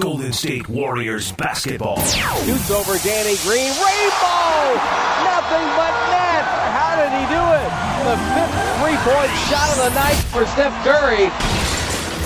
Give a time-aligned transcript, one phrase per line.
[0.00, 2.00] Golden State Warriors basketball.
[2.00, 3.68] Shoots over Danny Green.
[3.68, 4.80] Rainbow!
[5.28, 6.44] Nothing but net.
[6.72, 7.68] How did he do it?
[8.08, 11.28] The fifth three-point shot of the night for Steph Curry.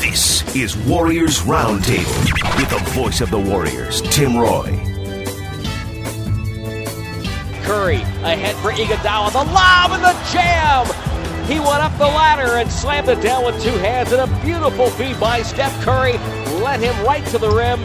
[0.01, 4.79] This is Warriors Roundtable with the voice of the Warriors, Tim Roye.
[7.65, 9.33] Curry ahead for Iguodala.
[9.33, 10.87] The lob and the jam.
[11.47, 14.13] He went up the ladder and slammed it down with two hands.
[14.13, 16.15] And a beautiful feed by Steph Curry
[16.63, 17.81] led him right to the rim.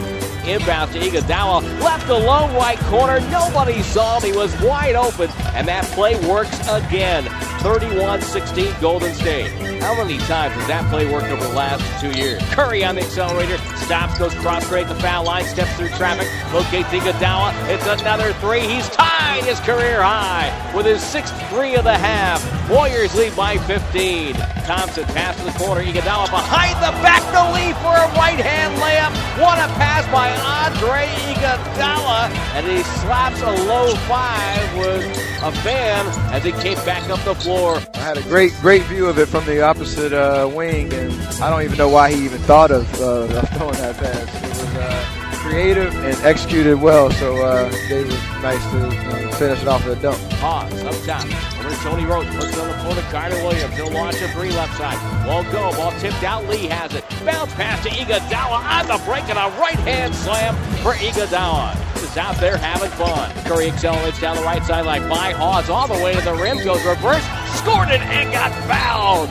[0.47, 3.19] Inbound to Iguodala, left alone right corner.
[3.29, 4.31] Nobody saw him.
[4.31, 7.25] He was wide open, and that play works again.
[7.59, 9.78] 31-16 Golden State.
[9.79, 12.41] How many times has that play worked over the last two years?
[12.51, 16.89] Curry on the accelerator, stops, goes cross grade the foul line, steps through traffic, locates
[16.89, 17.53] Iguodala.
[17.69, 18.61] It's another three.
[18.61, 22.43] He's tied his career high with his sixth three of the half.
[22.69, 24.35] Warriors lead by 15.
[24.69, 25.81] Thompson pass to the corner.
[25.81, 29.15] Iguodala behind the back, the lead for a right hand layup.
[29.41, 35.03] What a pass by Andre Iguodala, and he slaps a low five with
[35.41, 37.81] a fan as he came back up the floor.
[37.95, 41.49] I had a great, great view of it from the opposite uh, wing, and I
[41.51, 44.43] don't even know why he even thought of, uh, throwing that pass.
[44.43, 45.05] It was uh,
[45.43, 49.99] creative and executed well, so uh, it was nice to uh, finish it off with
[49.99, 50.17] a dunk.
[50.39, 51.25] Pause up top.
[51.59, 52.05] Over to Tony.
[52.05, 53.75] Puts it on the floor to Carter Williams.
[53.75, 54.97] He'll launch a three left side.
[55.27, 55.69] Won't go.
[55.77, 56.49] Ball tipped out.
[56.49, 57.05] Lee has it.
[57.23, 61.77] Bounce pass to Iguodala on the break and a right hand slam for Iguodala.
[62.01, 63.29] Is out there having fun.
[63.43, 65.07] Curry accelerates down the right sideline.
[65.09, 66.57] By Hawes all the way to the rim.
[66.63, 67.23] Goes reverse.
[67.53, 69.29] Scored it and got fouled.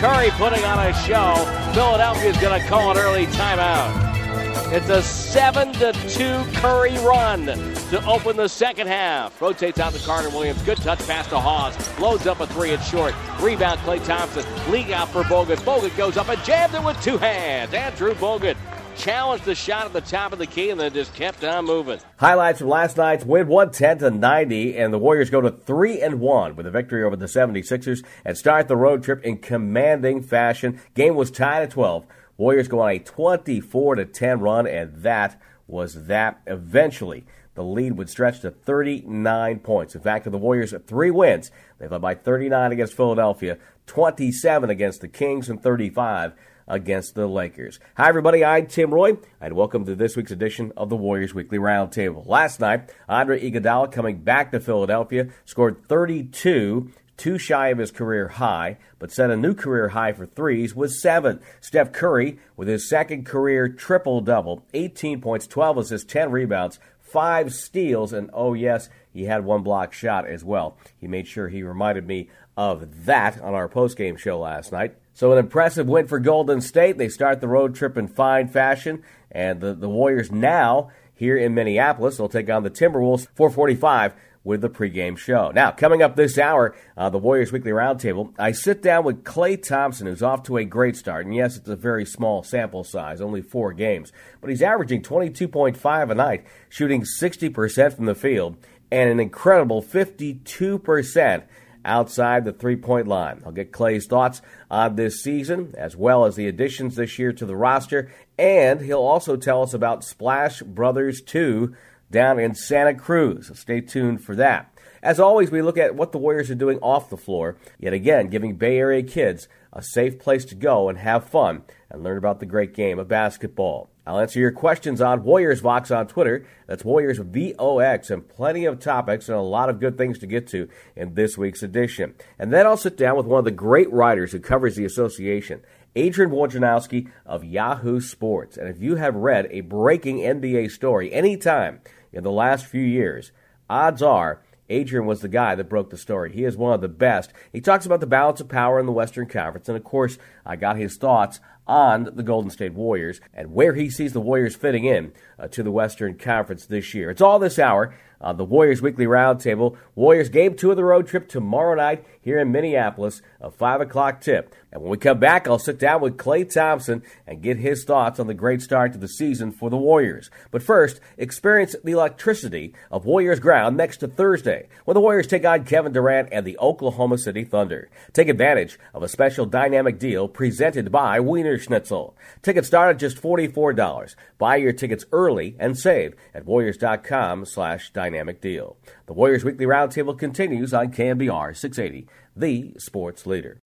[0.00, 1.34] Curry putting on a show.
[1.74, 4.72] Philadelphia's going to call an early timeout.
[4.72, 9.38] It's a 7 to 2 Curry run to open the second half.
[9.42, 10.62] Rotates out to Carter Williams.
[10.62, 11.76] Good touch pass to Hawes.
[11.98, 12.70] Loads up a three.
[12.70, 13.14] It's short.
[13.42, 14.42] Rebound Klay Thompson.
[14.72, 15.58] League out for Bogut.
[15.58, 17.74] Bogut goes up and jams it with two hands.
[17.74, 18.56] Andrew Bogut
[19.00, 21.98] challenged the shot at the top of the key and then just kept on moving.
[22.18, 26.20] Highlights from last night's win 110 to 90 and the Warriors go to 3 and
[26.20, 30.80] 1 with a victory over the 76ers and start the road trip in commanding fashion.
[30.94, 32.04] Game was tied at 12.
[32.36, 37.24] Warriors go on a 24 to 10 run and that was that eventually.
[37.54, 39.94] The lead would stretch to 39 points.
[39.94, 45.00] In fact, of the Warriors' three wins, they led by 39 against Philadelphia, 27 against
[45.00, 46.32] the Kings, and 35
[46.66, 47.80] against the Lakers.
[47.96, 48.44] Hi, everybody.
[48.44, 52.26] I'm Tim Roye, and welcome to this week's edition of the Warriors Weekly Roundtable.
[52.26, 56.90] Last night, Andre Iguodala, coming back to Philadelphia, scored 32
[57.20, 60.90] too shy of his career high, but set a new career high for threes with
[60.90, 61.38] seven.
[61.60, 67.52] Steph Curry, with his second career triple double, 18 points, 12 assists, 10 rebounds, five
[67.52, 70.78] steals, and oh, yes, he had one block shot as well.
[70.96, 74.96] He made sure he reminded me of that on our postgame show last night.
[75.20, 76.96] So, an impressive win for Golden State.
[76.96, 81.52] They start the road trip in fine fashion, and the, the Warriors now here in
[81.52, 82.16] Minneapolis.
[82.16, 84.14] They'll take on the Timberwolves 445
[84.44, 85.50] with the pregame show.
[85.50, 89.62] Now, coming up this hour, uh, the Warriors Weekly Roundtable, I sit down with Klay
[89.62, 91.26] Thompson, who's off to a great start.
[91.26, 96.10] And yes, it's a very small sample size, only four games, but he's averaging 22.5
[96.10, 98.56] a night, shooting 60% from the field,
[98.90, 101.42] and an incredible 52%
[101.84, 103.42] outside the three point line.
[103.44, 107.46] I'll get Klay's thoughts on this season, as well as the additions this year to
[107.46, 111.74] the roster, and he'll also tell us about Splash Brothers 2
[112.10, 113.50] down in Santa Cruz.
[113.58, 114.72] Stay tuned for that.
[115.02, 118.28] As always, we look at what the Warriors are doing off the floor, yet again,
[118.28, 122.40] giving Bay Area kids a safe place to go and have fun and learn about
[122.40, 123.88] the great game of basketball.
[124.10, 126.44] I'll answer your questions on Warriors Vox on Twitter.
[126.66, 130.48] That's Warriors VOX, and plenty of topics and a lot of good things to get
[130.48, 132.14] to in this week's edition.
[132.36, 135.60] And then I'll sit down with one of the great writers who covers the association,
[135.94, 138.56] Adrian Wojnarowski of Yahoo Sports.
[138.56, 141.80] And if you have read a breaking NBA story anytime
[142.12, 143.30] in the last few years,
[143.68, 146.32] odds are Adrian was the guy that broke the story.
[146.32, 147.32] He is one of the best.
[147.52, 150.56] He talks about the balance of power in the Western Conference, and of course, I
[150.56, 151.38] got his thoughts
[151.70, 155.62] on the Golden State Warriors and where he sees the Warriors fitting in uh, to
[155.62, 157.10] the Western Conference this year.
[157.10, 159.76] It's all this hour on the Warriors Weekly Roundtable.
[159.94, 164.20] Warriors game two of the road trip tomorrow night here in Minneapolis, a 5 o'clock
[164.20, 164.54] tip.
[164.72, 168.20] And when we come back, I'll sit down with Klay Thompson and get his thoughts
[168.20, 170.30] on the great start to the season for the Warriors.
[170.50, 175.44] But first, experience the electricity of Warriors ground next to Thursday when the Warriors take
[175.44, 177.90] on Kevin Durant and the Oklahoma City Thunder.
[178.12, 182.16] Take advantage of a special dynamic deal presented by Wiener Schnitzel.
[182.42, 184.14] Tickets start at just $44.
[184.38, 188.76] Buy your tickets early and save at warriors.com slash dynamic deal.
[189.10, 193.60] The Warriors Weekly Roundtable continues on KNBR 680, the sports leader.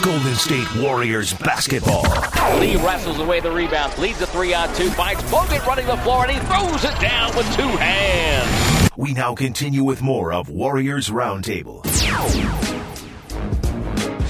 [0.00, 2.04] Golden State Warriors basketball.
[2.58, 6.24] Lee wrestles away the rebound, leads a three on two, finds Bogut running the floor,
[6.24, 8.90] and he throws it down with two hands.
[8.96, 11.84] We now continue with more of Warriors Roundtable.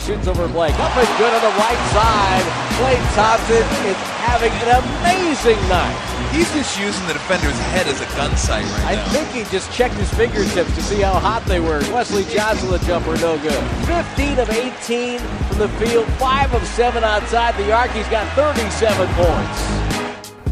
[0.04, 2.42] Shoots over Blake, up and good on the right side.
[2.74, 3.96] Klay Thompson is
[4.26, 6.17] having an amazing night.
[6.32, 9.08] He's just using the defender's head as a gun sight right I now.
[9.08, 11.80] think he just checked his fingertips to see how hot they were.
[11.92, 13.62] Wesley Johnson, the jumper, no good.
[13.86, 17.90] 15 of 18 from the field, 5 of 7 outside the arc.
[17.92, 19.88] He's got 37 points.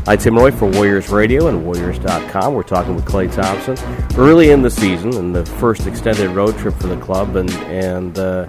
[0.07, 2.55] Hi, Tim Roye for Warriors Radio and Warriors.com.
[2.55, 3.77] We're talking with Klay Thompson
[4.17, 8.17] early in the season and the first extended road trip for the club, and and
[8.19, 8.47] uh,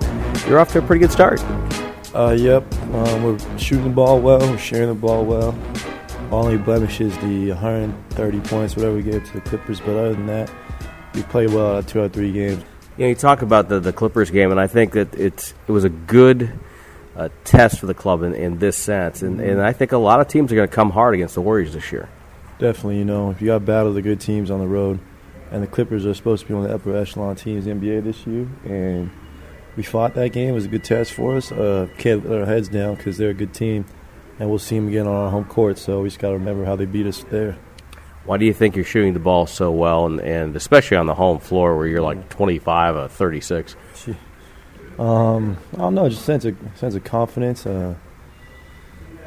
[0.48, 1.42] you're off to a pretty good start.
[2.14, 2.64] Uh, yep,
[2.94, 5.52] um, we're shooting the ball well, we're sharing the ball well.
[6.32, 10.28] Only blemish is the 130 points, whatever we gave to the Clippers, but other than
[10.28, 10.52] that,
[11.14, 12.64] we played well out of two out of three games.
[12.98, 15.72] You know, you talk about the, the Clippers game, and I think that it's it
[15.72, 16.52] was a good
[17.16, 20.20] uh, test for the club in, in this sense, and, and I think a lot
[20.20, 22.10] of teams are going to come hard against the Warriors this year.
[22.60, 25.00] Definitely, you know, if you got battle the good teams on the road,
[25.50, 27.88] and the Clippers are supposed to be one of the upper echelon teams in the
[27.88, 29.12] NBA this year, and
[29.78, 30.50] we fought that game.
[30.50, 31.54] It was a good test for us.
[31.54, 33.86] Uh, can't let our heads down because they're a good team,
[34.40, 35.78] and we'll see them again on our home court.
[35.78, 37.58] So we just got to remember how they beat us there.
[38.26, 41.16] Why do you think you're shooting the ball so well, and, and especially on the
[41.16, 43.76] home floor where you're like 25 of 36?
[45.00, 47.66] Um, I don't know, just sense of sense of confidence.
[47.66, 47.96] Uh,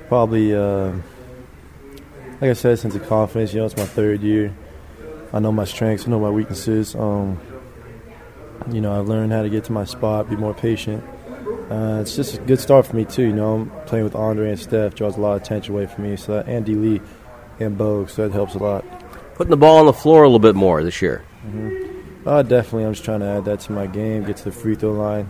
[0.09, 0.93] probably, uh,
[2.41, 3.55] like I said, sense of confidence.
[3.55, 4.55] You know, it's my third year.
[5.33, 6.07] I know my strengths.
[6.07, 6.95] I know my weaknesses.
[6.95, 7.41] Um,
[8.69, 11.03] you know, I've learned how to get to my spot, be more patient.
[11.71, 13.23] Uh, it's just a good start for me too.
[13.23, 16.05] You know, I'm playing with Andre and Steph draws a lot of attention away from
[16.05, 16.17] me.
[16.17, 17.01] So that, and D Lee
[17.61, 18.85] and Bogue, so that helps a lot.
[19.35, 21.25] Putting the ball on the floor a little bit more this year.
[22.27, 24.75] Uh, definitely, I'm just trying to add that to my game, get to the free
[24.75, 25.29] throw line,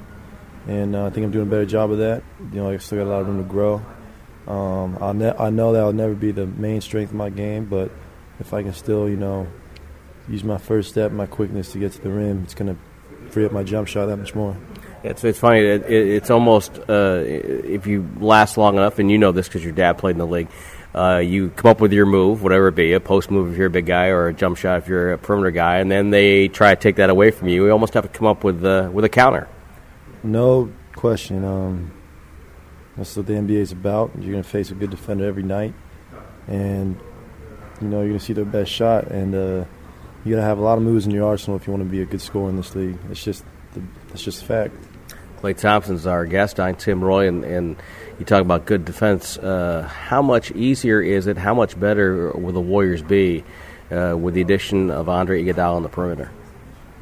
[0.66, 2.22] and uh, I think I'm doing a better job of that.
[2.52, 3.84] You know, I still got a lot of room to grow.
[4.48, 7.66] Um, I'll ne- I know that will never be the main strength of my game,
[7.66, 7.92] but
[8.40, 9.46] if I can still, you know,
[10.28, 13.44] use my first step, my quickness to get to the rim, it's going to free
[13.44, 14.56] up my jump shot that much more.
[15.02, 15.60] It's it's funny.
[15.60, 19.64] It, it, it's almost uh, if you last long enough, and you know this because
[19.64, 20.48] your dad played in the league.
[20.94, 23.68] Uh, you come up with your move, whatever it be, a post move if you're
[23.68, 26.48] a big guy, or a jump shot if you're a perimeter guy, and then they
[26.48, 27.64] try to take that away from you.
[27.64, 29.48] You almost have to come up with uh, with a counter.
[30.22, 31.44] No question.
[31.44, 31.92] Um,
[32.96, 34.10] that's what the NBA is about.
[34.18, 35.74] You're going to face a good defender every night,
[36.48, 37.00] and
[37.80, 39.06] you know you're going to see their best shot.
[39.06, 39.64] And uh,
[40.24, 41.90] you got to have a lot of moves in your arsenal if you want to
[41.90, 42.98] be a good scorer in this league.
[43.10, 43.82] It's just, the,
[44.12, 44.74] it's just a fact.
[45.42, 46.60] Klay Thompson's our guest.
[46.60, 47.76] I'm Tim Roye, and, and
[48.18, 49.38] you talk about good defense.
[49.38, 51.38] Uh, how much easier is it?
[51.38, 53.42] How much better will the Warriors be
[53.90, 56.30] uh, with the addition of Andre Iguodala on the perimeter?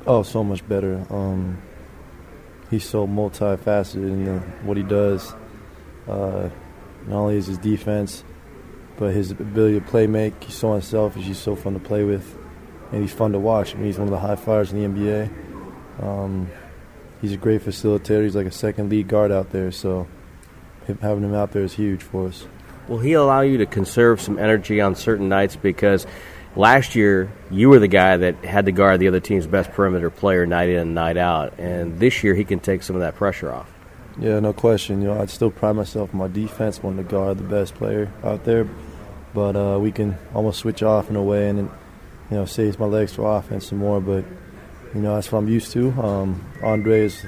[0.06, 1.05] Oh, so much better.
[1.11, 1.61] Um,
[2.70, 5.35] he's so multifaceted in the, what he does.
[6.06, 6.49] Uh,
[7.08, 8.23] not only is his defense,
[8.99, 10.44] but his ability to play make.
[10.44, 11.25] He's so unselfish.
[11.25, 12.38] He's so fun to play with,
[12.93, 13.75] and he's fun to watch.
[13.75, 16.05] I mean, he's one of the high flyers in the NBA.
[16.05, 16.49] Um,
[17.20, 18.25] he's a great facilitator.
[18.25, 19.70] He's like a second lead guard out there.
[19.73, 20.06] So
[21.00, 22.47] having him out there is huge for us.
[22.88, 25.56] Will he allow you to conserve some energy on certain nights?
[25.56, 26.06] Because
[26.56, 30.11] last year you were the guy that had to guard the other team's best perimeter
[30.11, 33.15] player night in and night out, and this year he can take some of that
[33.15, 33.71] pressure off.
[34.19, 35.03] Yeah, no question.
[35.03, 38.11] You know, I'd still pride myself on my defense, wanting to guard the best player
[38.25, 38.69] out there.
[39.35, 41.71] But uh, we can almost switch off in a way, and it,
[42.31, 44.00] you know, saves my legs for offense some more.
[44.00, 44.25] But
[44.95, 45.90] you know, that's what I'm used to.
[46.00, 47.25] Um, Andre is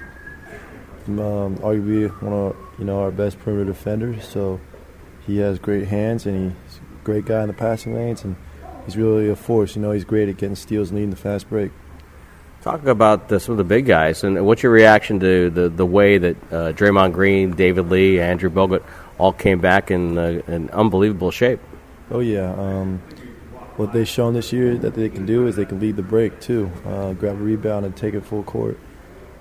[1.07, 4.61] um, arguably one of you know our best perimeter defenders, so
[5.27, 8.37] he has great hands, and he's a great guy in the passing lanes, and
[8.85, 9.77] he's really a force.
[9.77, 11.73] You know, he's great at getting steals and leading the fast break.
[12.63, 15.87] Talk about the, some of the big guys, and what's your reaction to the, the
[15.87, 18.83] way that uh, Draymond Green, David Lee, Andrew Bogut
[19.17, 21.61] all came back in, uh, in unbelievable shape?
[22.11, 22.53] Oh yeah.
[22.53, 23.01] Um,
[23.77, 26.41] what they've shown this year that they can do is they can lead the break
[26.41, 28.79] too, uh, grab a rebound and take it full court,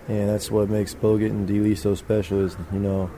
[0.08, 2.46] and that's what makes Bogut and D so special.
[2.46, 3.12] Is you know,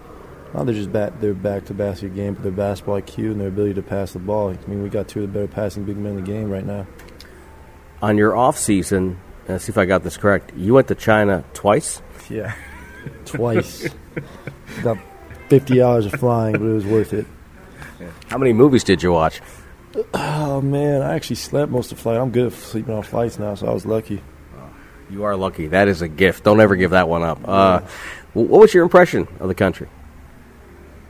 [0.54, 3.48] not they're just bat, their back to basket game, but their basketball IQ and their
[3.48, 4.50] ability to pass the ball.
[4.50, 6.66] I mean, we got two of the better passing big men in the game right
[6.66, 6.88] now.
[8.02, 10.54] On your off season, let's see if I got this correct.
[10.56, 12.02] You went to China twice.
[12.30, 12.56] Yeah,
[13.26, 13.88] twice.
[14.82, 14.98] Got
[15.50, 17.26] 50 hours of flying, but it was worth it.
[18.28, 19.42] How many movies did you watch?
[20.14, 22.18] Oh man, I actually slept most of the flight.
[22.18, 24.22] I'm good at sleeping on flights now, so I was lucky.
[25.10, 25.68] You are lucky.
[25.68, 26.46] That is a gift.
[26.46, 27.40] Don't ever give that one up.
[27.46, 27.80] Uh,
[28.32, 29.88] wh- what was your impression of the country?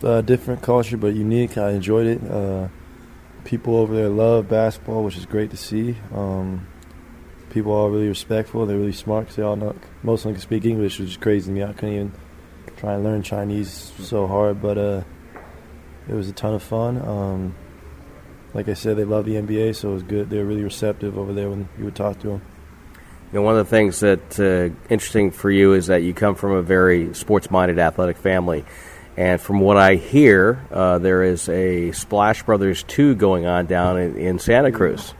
[0.03, 1.59] uh, different culture, but unique.
[1.59, 2.23] I enjoyed it.
[2.27, 2.69] Uh,
[3.43, 5.95] people over there love basketball, which is great to see.
[6.11, 6.65] Um,
[7.51, 8.65] people are really respectful.
[8.65, 11.17] They're really smart because they all know most of them can speak English, which is
[11.17, 11.63] crazy to me.
[11.63, 12.11] I couldn't even
[12.77, 15.03] try and learn Chinese so hard, but uh,
[16.09, 16.97] it was a ton of fun.
[17.07, 17.55] Um,
[18.53, 20.29] like I said, they love the NBA, so it was good.
[20.29, 22.41] They were really receptive over there when you would talk to them.
[23.31, 26.35] You know, one of the things that uh, interesting for you is that you come
[26.35, 28.65] from a very sports-minded, athletic family,
[29.15, 33.97] and from what I hear, uh, there is a Splash Brothers two going on down
[33.97, 35.13] in, in Santa Cruz.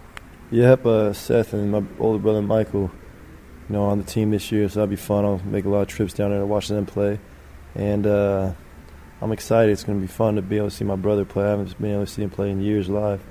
[0.49, 2.91] Yep, uh, Seth and my older brother Mychel, you
[3.69, 5.23] know, on the team this year, so that'll be fun.
[5.23, 7.19] I'll make a lot of trips down there to watch them play,
[7.75, 8.53] and uh,
[9.21, 9.71] I'm excited.
[9.71, 11.45] It's going to be fun to be able to see my brother play.
[11.45, 13.21] I haven't been able to see him play in years live.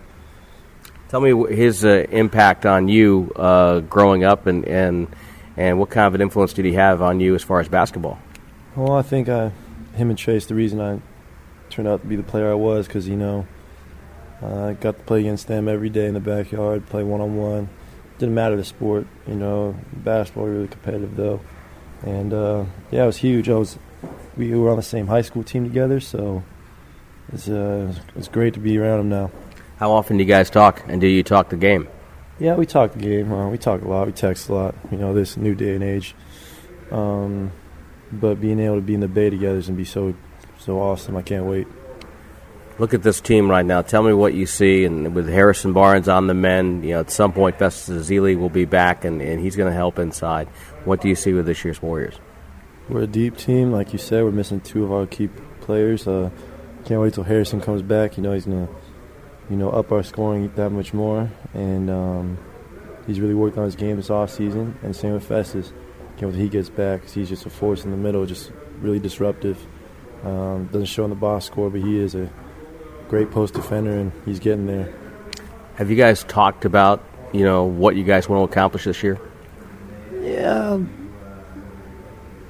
[1.09, 5.09] Tell me his uh, impact on you uh, growing up, and, and
[5.56, 8.20] and what kind of an influence did he have on you as far as basketball?
[8.76, 9.50] Well, I think I,
[9.94, 11.00] him and Trayce, the reason I
[11.68, 13.47] turned out to be the player I was, because you know,
[14.40, 17.68] I got to play against them every day in the backyard, play one on one.
[18.18, 19.75] Didn't matter the sport, you know.
[19.92, 21.40] Basketball really competitive though,
[22.02, 23.49] and uh, yeah, it was huge.
[23.49, 23.76] I was
[24.49, 26.42] we were on the same high school team together, so
[27.32, 29.30] it's uh, it's great to be around him now.
[29.76, 31.88] How often do you guys talk, and do you talk the game?
[32.38, 33.32] Yeah, we talk the game.
[33.32, 34.06] Uh, we talk a lot.
[34.06, 34.75] We text a lot.
[34.90, 36.14] You know, this new day and age.
[36.90, 37.52] Um,
[38.11, 40.14] but being able to be in the bay together is gonna be so
[40.59, 41.16] so awesome.
[41.16, 41.66] I can't wait.
[42.78, 43.82] Look at this team right now.
[43.82, 44.87] Tell me what you see.
[44.87, 48.49] And with Harrison Barnes on the men, you know, at some point Festus Ezeli will
[48.49, 50.49] be back, and, and he's going to help inside.
[50.87, 52.18] What do you see with this year's Warriors?
[52.90, 54.25] We're a deep team, like you said.
[54.25, 55.28] We're missing two of our key
[55.61, 56.09] players.
[56.09, 56.30] Uh,
[56.85, 58.16] can't wait till Harrison comes back.
[58.16, 58.68] You know, he's gonna,
[59.49, 62.38] you know, up our scoring that much more, and um,
[63.06, 64.76] he's really worked on his game this off season.
[64.82, 65.73] And same with Festus.
[66.16, 67.02] Can't wait till he gets back.
[67.02, 69.64] Cause he's just a force in the middle, just really disruptive.
[70.25, 72.28] Um, doesn't show in the box score, but he is a
[73.09, 74.92] great post defender, and he's getting there.
[75.76, 79.20] Have you guys talked about you know what you guys want to accomplish this year?
[80.20, 80.80] Yeah,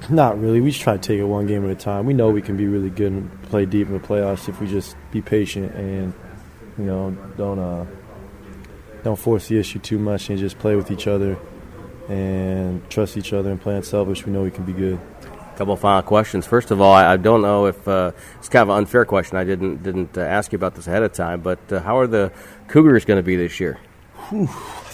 [0.09, 0.61] not really.
[0.61, 2.07] We just try to take it one game at a time.
[2.07, 4.67] We know we can be really good and play deep in the playoffs if we
[4.67, 6.15] just be patient and
[6.79, 7.85] you know don't uh,
[9.03, 11.37] don't force the issue too much and just play with each other
[12.09, 14.25] and trust each other and play unselfish.
[14.25, 14.99] We know we can be good.
[15.57, 16.47] couple of final questions.
[16.47, 19.37] First of all, I, I don't know if uh, it's kind of an unfair question.
[19.37, 22.07] I didn't didn't uh, ask you about this ahead of time, but uh, how are
[22.07, 22.33] the
[22.69, 23.79] Cougars going to be this year?
[24.33, 24.49] I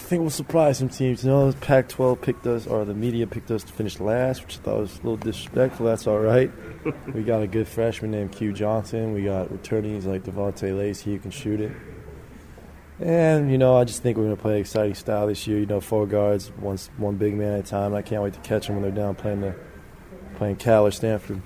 [0.07, 1.23] think we'll surprise some teams.
[1.23, 4.61] You know, Pac-12 picked us, or the media picked us to finish last, which I
[4.61, 5.85] thought was a little disrespectful.
[5.85, 6.51] That's all right.
[7.13, 9.13] we got a good freshman named Que Johnson.
[9.13, 11.71] We got returnees like DaVonte Lacy who can shoot it.
[12.99, 15.59] And you know, I just think we're going to play an exciting style this year.
[15.59, 17.93] You know, four guards, one one big man at a time.
[17.93, 19.55] I can't wait to catch them when they're down playing the
[20.35, 21.41] playing Cal or Stanford.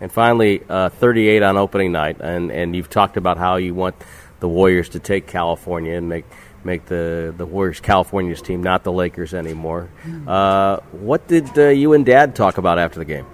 [0.00, 3.96] And finally, uh, 38 on opening night, and, and you've talked about how you want
[4.40, 6.26] the Warriors to take California and make
[6.66, 9.88] make the, the Warriors California's team, not the Lakers anymore.
[10.26, 13.26] Uh, what did uh, you and Dad talk about after the game?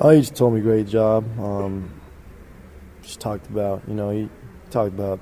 [0.00, 1.24] Oh, he just told me great job.
[1.38, 2.00] Um,
[3.02, 4.28] just talked about, you know, he
[4.70, 5.20] talked about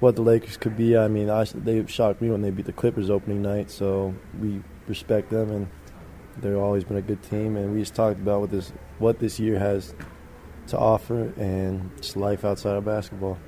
[0.00, 0.96] what the Lakers could be.
[0.96, 4.62] I mean, I, they shocked me when they beat the Clippers opening night, so we
[4.88, 5.68] respect them, and
[6.38, 7.56] they've always been a good team.
[7.56, 9.94] And we just talked about what this what this year has
[10.68, 13.38] to offer and just life outside of basketball.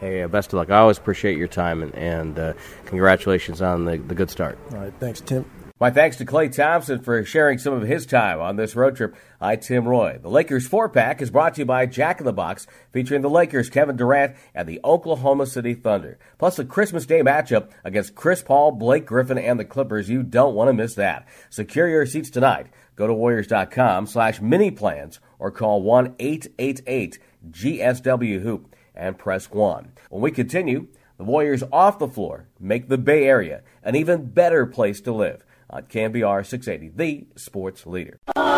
[0.00, 0.70] Hey, uh, best of luck.
[0.70, 2.52] I always appreciate your time, and, and uh,
[2.86, 4.58] congratulations on the, the good start.
[4.72, 5.44] All right, thanks, Tim.
[5.80, 9.14] My thanks to Klay Thompson for sharing some of his time on this road trip.
[9.40, 10.18] I, Tim Roye.
[10.20, 13.30] The Lakers four pack is brought to you by Jack in the Box, featuring the
[13.30, 16.18] Lakers, Kevin Durant, and the Oklahoma City Thunder.
[16.36, 20.10] Plus a Christmas Day matchup against Chris Paul, Blake Griffin, and the Clippers.
[20.10, 21.28] You don't want to miss that.
[21.48, 22.66] Secure your seats tonight.
[22.96, 27.20] Go to Warriors.com slash mini plans or call 1 888
[27.52, 29.92] GSW Hoop and press 1.
[30.10, 34.66] When we continue, the Warriors off the floor make the Bay Area an even better
[34.66, 38.18] place to live on KNBR 680, the sports leader.
[38.26, 38.52] Barnes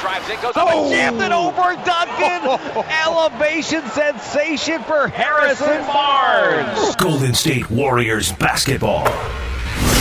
[0.00, 2.84] drives in, goes up and jammed it over Duncan.
[3.06, 6.96] Elevation sensation for Harrison Barnes.
[6.96, 9.08] Golden State Warriors basketball.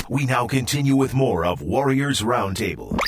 [0.10, 3.00] We now continue with more of Warriors Roundtable.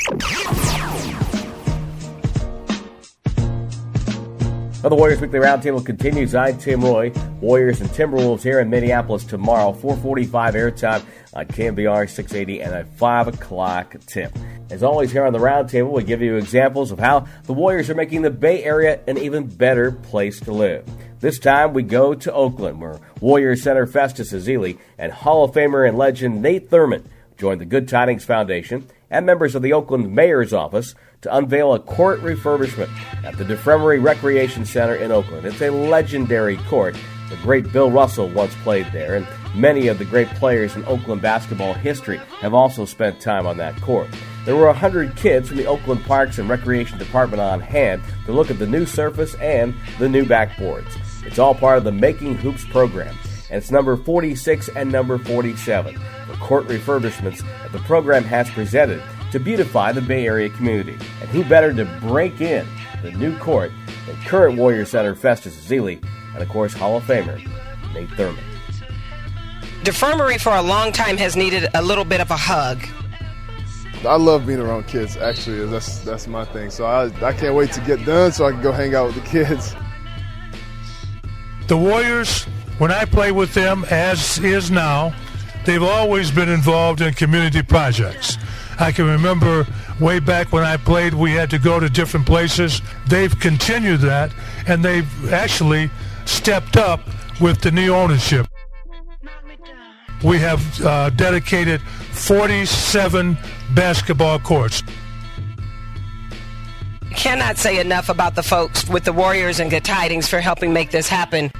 [4.83, 6.35] Well, the Warriors Weekly Roundtable continues.
[6.35, 7.11] I'm Tim Roye.
[7.41, 11.03] Warriors and Timberwolves here in Minneapolis tomorrow, 445 airtime
[11.33, 14.37] on KNBR 680 and a 5 o'clock tip.
[14.69, 17.95] As always, here on the Roundtable, we give you examples of how the Warriors are
[17.95, 20.87] making the Bay Area an even better place to live.
[21.21, 25.89] This time we go to Oakland, where Warriors center Festus Ezeli and Hall of Famer
[25.89, 27.05] and legend Nate Thurmond
[27.35, 31.79] joined the Good Tidings Foundation and members of the Oakland Mayor's Office to unveil a
[31.79, 32.89] court refurbishment
[33.23, 35.45] at the DeFremery Recreation Center in Oakland.
[35.45, 36.95] It's a legendary court
[37.29, 41.21] The great Bill Russell once played there, and many of the great players in Oakland
[41.21, 44.07] basketball history have also spent time on that court.
[44.45, 48.49] There were 100 kids from the Oakland Parks and Recreation Department on hand to look
[48.49, 50.97] at the new surface and the new backboards.
[51.25, 53.13] It's all part of the Making Hoops program,
[53.49, 59.03] and it's number 46 and number 47 for court refurbishments that the program has presented
[59.31, 60.97] to beautify the Bay Area community.
[61.21, 62.67] And who better to break in
[63.01, 63.71] the new court
[64.05, 66.03] than current Warrior center Festus Ezeli
[66.33, 67.37] and, of course, Hall of Famer
[67.93, 68.43] Nate Thurmond.
[69.83, 72.85] DeFremery for a long time has needed a little bit of a hug.
[74.05, 75.17] I love being around kids.
[75.17, 76.69] Actually, that's that's my thing.
[76.69, 79.15] So I I can't wait to get done so I can go hang out with
[79.15, 79.75] the kids.
[81.67, 82.43] The Warriors,
[82.77, 85.13] when I play with them, as is now,
[85.65, 88.37] they've always been involved in community projects.
[88.79, 89.65] I can remember
[89.99, 92.81] way back when I played, we had to go to different places.
[93.07, 94.31] They've continued that,
[94.67, 95.89] and they've actually
[96.25, 97.01] stepped up
[97.41, 98.47] with the new ownership.
[100.23, 103.37] We have uh, dedicated 47
[103.73, 104.83] basketball courts.
[107.15, 110.91] Cannot say enough about the folks with the Warriors and Good Tidings for helping make
[110.91, 111.51] this happen.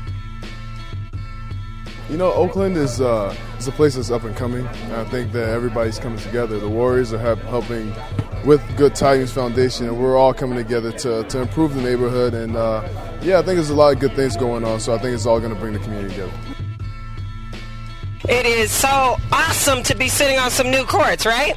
[2.09, 4.65] You know, Oakland is uh, is a place that's up and coming.
[4.65, 6.57] And I think that everybody's coming together.
[6.57, 7.93] The Warriors are help, helping
[8.45, 12.33] with Good Tidings Foundation, and we're all coming together to, to improve the neighborhood.
[12.33, 12.87] And uh,
[13.21, 14.79] yeah, I think there's a lot of good things going on.
[14.79, 16.33] So I think it's all going to bring the community together.
[18.29, 21.55] It is so awesome to be sitting on some new courts, right?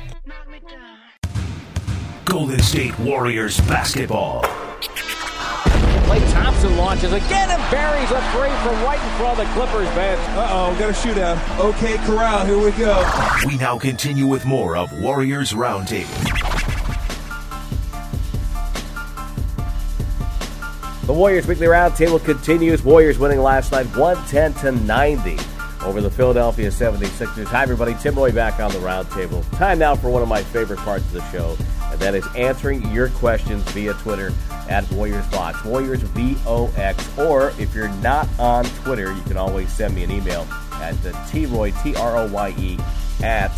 [2.25, 4.45] Golden State Warriors basketball.
[6.11, 9.87] Klay Thompson launches again and buries a three from right in front of the Clippers
[9.95, 10.21] bench.
[10.31, 11.61] Uh-oh, we got a shootout.
[11.61, 13.09] Okay, Corral, here we go.
[13.47, 16.09] We now continue with more of Warriors Roundtable.
[21.07, 22.83] The Warriors Weekly Roundtable continues.
[22.83, 25.39] Warriors winning last night 110 to 90
[25.85, 27.45] over the Philadelphia 76ers.
[27.45, 27.95] Hi, everybody.
[27.95, 29.49] Tim Roye back on the roundtable.
[29.57, 32.91] Time now for one of my favorite parts of the show, and that is answering
[32.93, 34.33] your questions via Twitter
[34.69, 39.37] at Warriors Vox, Warriors V O X, or if you're not on Twitter, you can
[39.37, 42.79] always send me an email at the T Roye, T R O Y E,
[43.23, 43.53] at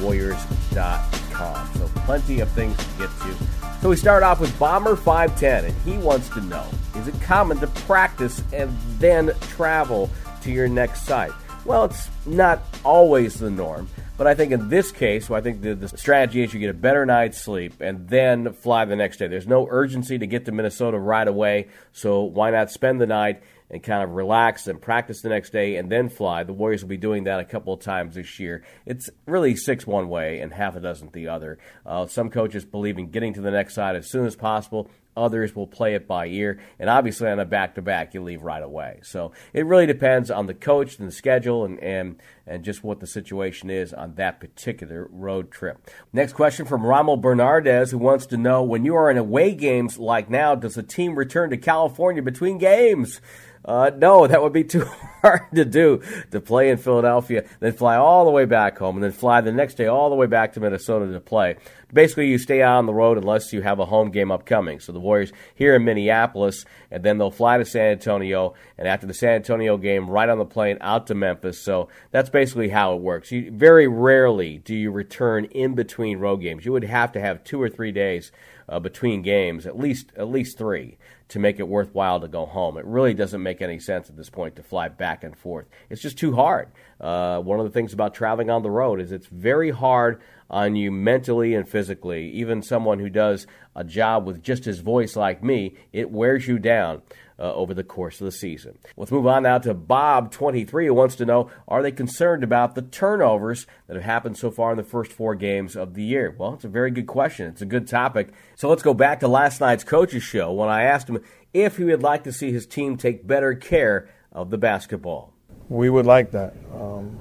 [0.00, 1.70] Warriors.com.
[1.74, 3.36] So plenty of things to get to.
[3.80, 7.66] So we start off with Bomber510, and he wants to know is it common to
[7.66, 10.10] practice and then travel
[10.42, 11.32] to your next site?
[11.64, 13.88] Well, it's not always the norm.
[14.18, 16.70] But I think in this case, well, I think the, the strategy is you get
[16.70, 19.28] a better night's sleep and then fly the next day.
[19.28, 23.42] There's no urgency to get to Minnesota right away, so why not spend the night
[23.70, 26.44] and kind of relax and practice the next day and then fly?
[26.44, 28.64] The Warriors will be doing that a couple of times this year.
[28.86, 31.58] It's really six one way and half a dozen the other.
[31.84, 34.90] Uh, some coaches believe in getting to the next side as soon as possible.
[35.16, 36.60] Others will play it by ear.
[36.78, 39.00] And obviously, on a back to back, you leave right away.
[39.02, 43.00] So it really depends on the coach and the schedule and, and, and just what
[43.00, 45.90] the situation is on that particular road trip.
[46.12, 49.98] Next question from Rommel Bernardez, who wants to know when you are in away games
[49.98, 53.20] like now, does the team return to California between games?
[53.66, 54.84] Uh, no, that would be too
[55.22, 56.00] hard to do
[56.30, 59.50] to play in Philadelphia, then fly all the way back home, and then fly the
[59.50, 61.56] next day all the way back to Minnesota to play.
[61.92, 64.78] Basically, you stay out on the road unless you have a home game upcoming.
[64.78, 69.06] So the Warriors here in Minneapolis, and then they'll fly to San Antonio, and after
[69.06, 71.60] the San Antonio game, right on the plane out to Memphis.
[71.60, 73.32] So that's basically how it works.
[73.32, 76.64] You, very rarely do you return in between road games.
[76.64, 78.30] You would have to have two or three days
[78.68, 82.76] uh, between games, at least at least three to make it worthwhile to go home.
[82.76, 85.66] It really doesn't make any sense at this point to fly back and forth.
[85.90, 86.68] It's just too hard.
[87.00, 90.76] Uh, one of the things about traveling on the road is it's very hard on
[90.76, 92.30] you mentally and physically.
[92.30, 96.58] Even someone who does a job with just his voice like me, it wears you
[96.58, 97.02] down.
[97.38, 98.78] Uh, over the course of the season.
[98.96, 102.80] Let's move on now to Bob23, who wants to know Are they concerned about the
[102.80, 106.34] turnovers that have happened so far in the first four games of the year?
[106.38, 107.48] Well, it's a very good question.
[107.48, 108.30] It's a good topic.
[108.54, 111.15] So let's go back to last night's coaches show when I asked him
[111.52, 115.32] if he would like to see his team take better care of the basketball.
[115.68, 116.54] We would like that.
[116.74, 117.18] Um,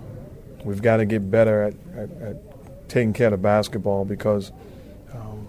[0.64, 4.52] we've got to get better at, at, at, taking care of basketball because
[5.14, 5.48] um,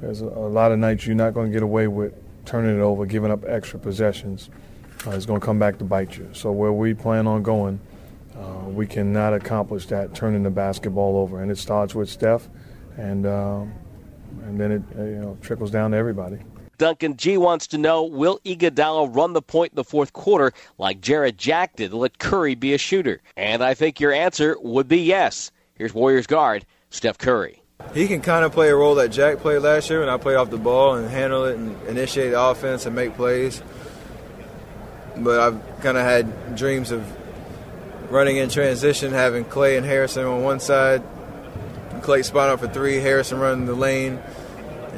[0.00, 2.14] there's a, a lot of nights you're not going to get away with
[2.46, 4.48] turning it over, giving up extra possessions,
[5.06, 6.28] uh, is going to come back to bite you.
[6.32, 7.78] So where we plan on going,
[8.34, 12.48] uh, we cannot accomplish that turning the basketball over, and it starts with Steph,
[12.96, 13.72] and um,
[14.44, 16.38] and then it you know trickles down to everybody.
[16.78, 21.00] Duncan G wants to know Will Iguodala run the point in the fourth quarter like
[21.00, 23.20] Jarrett Jack did let Curry be a shooter?
[23.36, 25.50] And I think your answer would be yes.
[25.74, 27.62] Here's Warriors guard Steph Curry.
[27.94, 30.36] He can kind of play a role that Jack played last year when I played
[30.36, 33.62] off the ball and handle it and initiate the offense and make plays.
[35.16, 37.04] but I've kind of had dreams of
[38.10, 41.02] running in transition, having Klay and Harrison on one side,
[42.00, 44.18] Klay spot up for three, Harrison running the lane,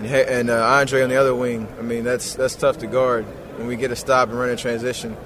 [0.05, 1.69] and and uh, Andre on the other wing.
[1.79, 3.25] I mean, that's that's tough to guard
[3.57, 5.17] when we get a stop and run in transition.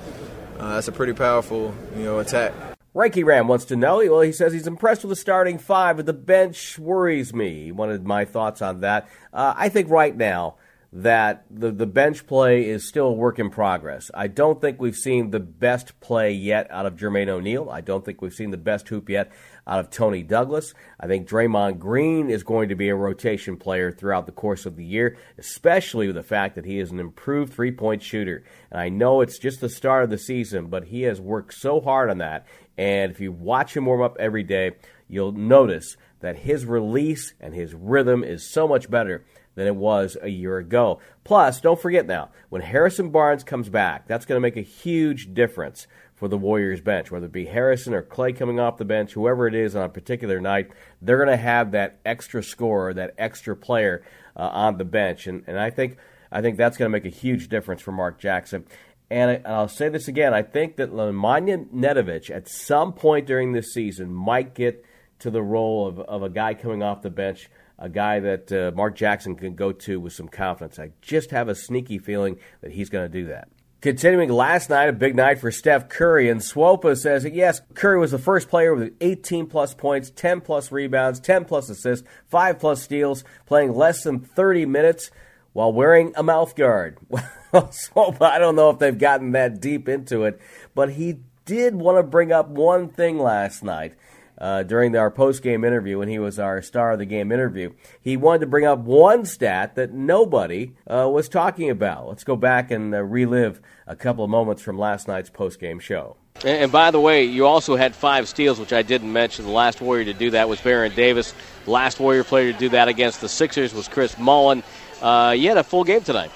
[0.58, 2.52] Uh, that's a pretty powerful, you know, attack.
[2.94, 3.96] Reiki Ram wants to know.
[3.98, 7.64] Well, he says he's impressed with the starting five, but the bench worries me.
[7.64, 9.08] He wanted my thoughts on that.
[9.32, 10.56] Uh, I think right now
[10.92, 14.12] that the, the bench play is still a work in progress.
[14.14, 17.68] I don't think we've seen the best play yet out of Jermaine O'Neal.
[17.68, 19.32] I don't think we've seen the best hoop yet
[19.66, 20.74] out of Tony Douglas.
[21.00, 24.76] I think Draymond Green is going to be a rotation player throughout the course of
[24.76, 28.44] the year, especially with the fact that he is an improved three point shooter.
[28.70, 31.80] And I know it's just the start of the season, but he has worked so
[31.80, 32.46] hard on that.
[32.76, 34.72] And if you watch him warm up every day,
[35.08, 39.24] you'll notice that his release and his rhythm is so much better
[39.54, 40.98] than it was a year ago.
[41.22, 45.32] Plus, don't forget now, when Harrison Barnes comes back, that's going to make a huge
[45.32, 49.12] difference for the Warriors bench, whether it be Harrison or Klay coming off the bench,
[49.12, 50.70] whoever it is on a particular night,
[51.02, 54.04] they're going to have that extra scorer, that extra player
[54.36, 55.96] uh, on the bench, and and I think
[56.30, 58.64] I think that's going to make a huge difference for Mark Jackson.
[59.10, 63.72] And I'll say this again: I think that Nemanja Nedovic at some point during this
[63.72, 64.84] season might get
[65.20, 67.48] to the role of, of a guy coming off the bench
[67.78, 70.78] a guy that uh, Mark Jackson can go to with some confidence.
[70.78, 73.48] I just have a sneaky feeling that he's going to do that.
[73.84, 77.98] Continuing last night, a big night for Steph Curry, and Swopa says that yes, Curry
[77.98, 82.58] was the first player with 18 plus points, 10 plus rebounds, 10 plus assists, 5
[82.58, 85.10] plus steals, playing less than 30 minutes
[85.52, 86.96] while wearing a mouth guard.
[87.52, 90.40] Well, Swopa, I don't know if they've gotten that deep into it,
[90.74, 93.94] but he did want to bring up one thing last night
[94.38, 97.72] uh, during our post game interview when he was our star of the game interview.
[98.00, 102.08] He wanted to bring up one stat that nobody uh, was talking about.
[102.08, 105.78] Let's go back and uh, relive a couple of moments from last night's post game
[105.78, 106.16] show.
[106.44, 109.44] And, by the way, you also had five steals, which I didn't mention.
[109.44, 111.32] The last Warrior to do that was Baron Davis.
[111.64, 114.64] Last Warrior player to do that against the Sixers was Chris Mullin.
[115.00, 116.32] Uh, you had a full game tonight.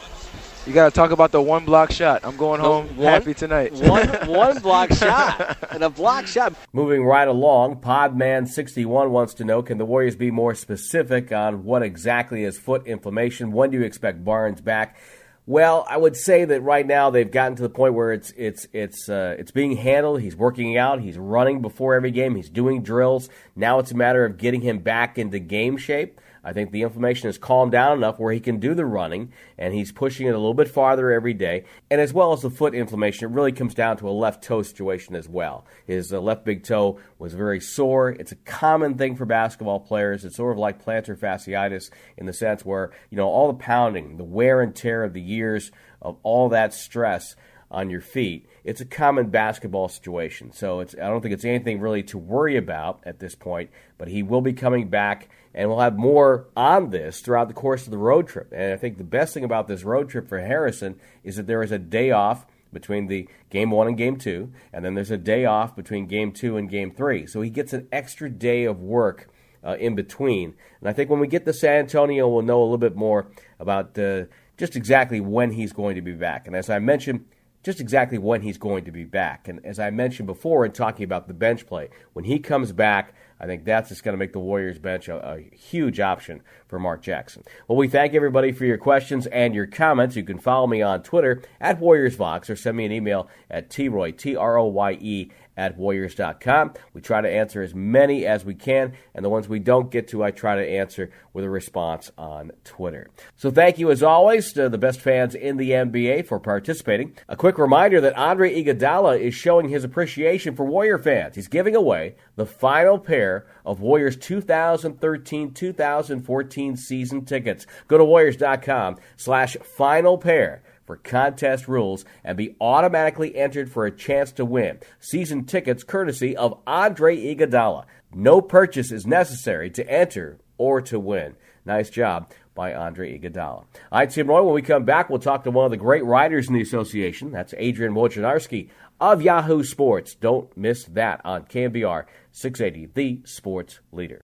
[0.68, 2.26] You got to talk about the one block shot.
[2.26, 3.72] I'm going home one, happy tonight.
[3.72, 6.52] one one block shot and a block shot.
[6.74, 11.82] Moving right along, Podman61 wants to know: Can the Warriors be more specific on what
[11.82, 13.50] exactly is foot inflammation?
[13.52, 14.98] When do you expect Barnes back?
[15.46, 18.66] Well, I would say that right now they've gotten to the point where it's it's
[18.74, 20.20] it's uh, it's being handled.
[20.20, 21.00] He's working out.
[21.00, 22.34] He's running before every game.
[22.34, 23.30] He's doing drills.
[23.56, 26.20] Now it's a matter of getting him back into game shape.
[26.48, 29.74] I think the inflammation has calmed down enough where he can do the running and
[29.74, 31.64] he's pushing it a little bit farther every day.
[31.90, 34.62] And as well as the foot inflammation, it really comes down to a left toe
[34.62, 35.66] situation as well.
[35.84, 38.08] His uh, left big toe was very sore.
[38.08, 40.24] It's a common thing for basketball players.
[40.24, 44.16] It's sort of like plantar fasciitis in the sense where, you know, all the pounding,
[44.16, 47.36] the wear and tear of the years of all that stress
[47.70, 48.46] on your feet.
[48.64, 50.52] It's a common basketball situation.
[50.52, 54.08] So it's I don't think it's anything really to worry about at this point, but
[54.08, 57.90] he will be coming back and we'll have more on this throughout the course of
[57.90, 58.52] the road trip.
[58.52, 61.62] And I think the best thing about this road trip for Harrison is that there
[61.62, 65.16] is a day off between the game one and game two, and then there's a
[65.16, 67.26] day off between game two and game three.
[67.26, 69.28] So he gets an extra day of work
[69.64, 70.54] uh, in between.
[70.80, 73.26] And I think when we get to San Antonio, we'll know a little bit more
[73.58, 74.24] about uh,
[74.56, 76.46] just exactly when he's going to be back.
[76.46, 77.24] And as I mentioned,
[77.68, 79.46] just exactly when he's going to be back.
[79.46, 83.12] And as I mentioned before in talking about the bench play, when he comes back,
[83.40, 86.78] I think that's just going to make the Warriors bench a, a, huge option for
[86.78, 87.44] Mark Jackson.
[87.66, 90.16] Well, we thank everybody for your questions and your comments.
[90.16, 94.16] You can follow me on Twitter at WarriorsVox or send me an email at troye,
[94.16, 96.72] T R O Y E, at warriors.com.
[96.94, 100.06] We try to answer as many as we can, and the ones we don't get
[100.08, 103.10] to, I try to answer with a response on Twitter.
[103.36, 107.16] So thank you, as always, to the best fans in the NBA for participating.
[107.28, 111.34] A quick reminder that Andre Iguodala is showing his appreciation for Warrior fans.
[111.34, 113.27] He's giving away the final pair
[113.64, 117.66] of Warriors 2013-2014 season tickets.
[117.86, 123.90] Go to warriors.com slash final pair for contest rules and be automatically entered for a
[123.90, 124.78] chance to win.
[124.98, 127.84] Season tickets courtesy of Andre Iguodala.
[128.14, 131.36] No purchase is necessary to enter or to win.
[131.66, 133.36] Nice job by Andre Iguodala.
[133.36, 136.04] All right, Tim Roye, when we come back, we'll talk to one of the great
[136.04, 137.30] writers in the association.
[137.30, 140.14] That's Adrian Wojnarowski of Yahoo Sports.
[140.14, 142.04] Don't miss that on KNBR
[142.38, 144.20] 680, the sports leader.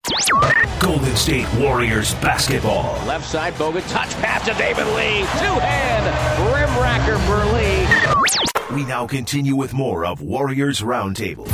[0.79, 2.94] Golden State Warriors basketball.
[3.07, 5.22] Left side, Bogut, touch pass to David Lee.
[5.22, 6.07] Two hand,
[6.55, 8.77] rim racker for Lee.
[8.77, 11.48] We now continue with more of Warriors Roundtable.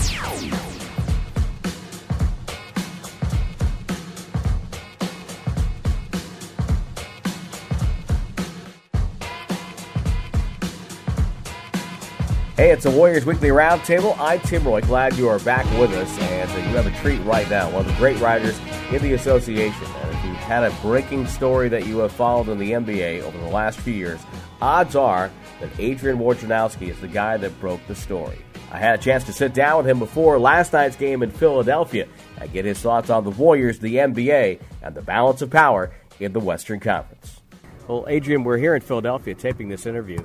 [12.61, 14.15] Hey, it's a Warriors Weekly Roundtable.
[14.19, 14.83] I'm Tim Roye.
[14.83, 17.71] Glad you are back with us, and uh, you have a treat right now.
[17.71, 18.61] One of the great writers
[18.93, 19.87] in the association.
[19.87, 23.39] And if you've had a breaking story that you have followed in the NBA over
[23.39, 24.21] the last few years,
[24.61, 25.31] odds are
[25.63, 28.37] that Adrian Wojnarowski is the guy that broke the story.
[28.71, 32.07] I had a chance to sit down with him before last night's game in Philadelphia
[32.39, 36.35] and get his thoughts on the Warriors, the NBA, and the balance of power in
[36.35, 37.41] the Western Conference.
[37.89, 40.19] Well, Adrian, we're here in Philadelphia taping this interview.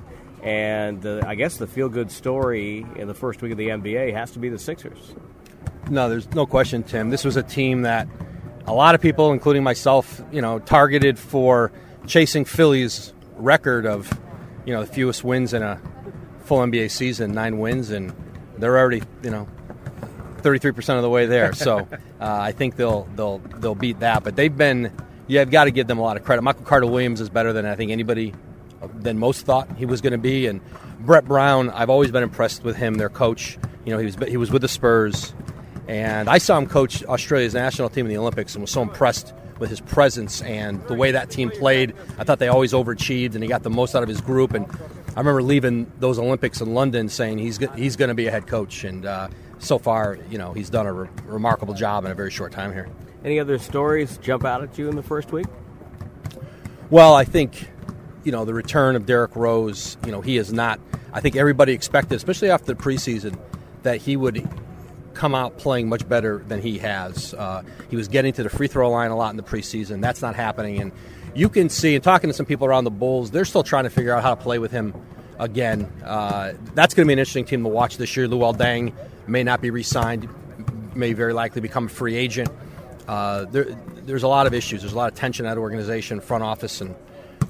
[0.45, 4.13] And uh, I guess the feel good story in the first week of the NBA
[4.13, 5.15] has to be the Sixers.
[5.89, 7.09] No, there's no question, Tim.
[7.09, 8.07] This was a team that
[8.67, 11.71] a lot of people, including myself, you know, targeted for
[12.05, 14.07] chasing Philly's record of,
[14.67, 15.81] you know, the fewest wins in a
[16.43, 18.13] full NBA season, nine wins, and
[18.59, 19.47] they're already, you know,
[20.43, 21.53] 33% of the way there.
[21.53, 21.87] So uh,
[22.19, 24.23] I think they'll they'll they'll beat that.
[24.23, 24.91] But they've been,
[25.25, 26.43] yeah, I've got to give them a lot of credit.
[26.43, 28.33] Michael Carter Williams is better than I think anybody
[28.95, 30.47] than most thought he was going to be.
[30.47, 30.61] And
[30.99, 33.57] Brett Brown, I've always been impressed with him, their coach.
[33.85, 35.33] You know, he was he was with the Spurs,
[35.87, 39.33] and I saw him coach Australia's national team in the Olympics, and was so impressed
[39.59, 41.93] with his presence and the way that team played.
[42.17, 44.53] I thought they always overachieved, and he got the most out of his group.
[44.53, 44.65] And
[45.15, 48.47] I remember leaving those Olympics in London saying he's he's going to be a head
[48.47, 49.27] coach, and uh,
[49.59, 52.73] so far, you know, he's done a re- remarkable job in a very short time
[52.73, 52.89] here.
[53.23, 55.47] Any other stories jump out at you in the first week?
[56.89, 57.69] Well, I think
[58.25, 60.79] you know, the return of Derrick Rose, you know, he is not.
[61.13, 63.39] I think everybody expected, especially after the preseason,
[63.83, 64.47] that he would
[65.13, 67.33] come out playing much better than he has.
[67.33, 70.01] Uh, he was getting to the free throw line a lot in the preseason.
[70.01, 70.81] That's not happening.
[70.81, 70.91] And
[71.33, 73.89] you can see, and talking to some people around the Bulls, they're still trying to
[73.89, 74.93] figure out how to play with him
[75.39, 75.89] again.
[76.03, 78.27] Uh, that's going to be an interesting team to watch this year.
[78.27, 78.93] Luol Deng
[79.27, 80.27] may not be re signed,
[80.95, 82.49] may very likely become a free agent.
[83.07, 83.65] Uh, there,
[84.05, 84.81] there's a lot of issues.
[84.81, 86.95] There's a lot of tension at organization, front office, and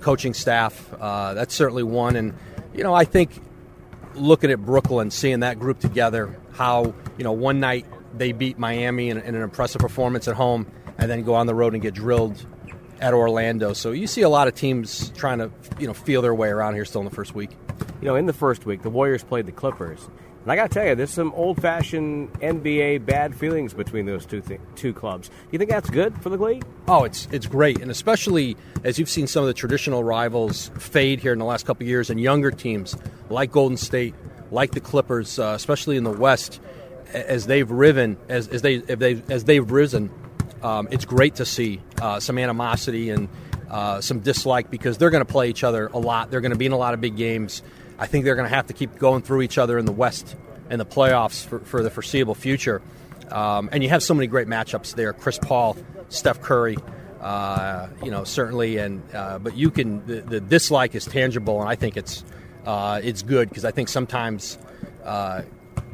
[0.06, 0.94] coaching staff.
[1.00, 2.16] Uh, that's certainly one.
[2.16, 2.36] And,
[2.76, 3.42] you know, I think
[4.14, 9.10] looking at Brooklyn, seeing that group together, how, you know, one night they beat Miami
[9.10, 10.68] in, in, an impressive performance at home
[11.00, 12.46] and then go on the road and get drilled
[13.02, 13.74] at Orlando.
[13.74, 16.76] So you see a lot of teams trying to, you know, feel their way around
[16.76, 17.50] here still in the first week.
[18.00, 20.08] You know, in the first week, the Warriors played the Clippers.
[20.46, 24.42] And I got to tell you, there's some old-fashioned NBA bad feelings between those two
[24.42, 25.30] th- two clubs.
[25.30, 26.64] Do you think that's good for the league?
[26.88, 31.20] Oh, it's it's great, and especially as you've seen some of the traditional rivals fade
[31.20, 32.96] here in the last couple years, and younger teams
[33.32, 34.14] like Golden State,
[34.52, 36.62] like the Clippers, uh, especially in the West,
[37.12, 40.12] as they've riven as, as they they as they've risen.
[40.62, 43.30] Um, it's great to see uh, some animosity and
[43.72, 46.30] uh, some dislike because they're going to play each other a lot.
[46.30, 47.64] They're going to be in a lot of big games.
[47.98, 50.36] I think they're going to have to keep going through each other in the West
[50.70, 52.82] and the playoffs for, for the foreseeable future.
[53.32, 55.78] Um, and you have so many great matchups there: Chris Paul,
[56.10, 56.78] Steph Curry.
[57.22, 61.68] Uh, you know, certainly, and uh, but you can the, the, dislike is tangible, and
[61.68, 62.24] I think it's
[62.66, 64.60] uh, it's good because I think sometimes
[65.04, 65.42] uh,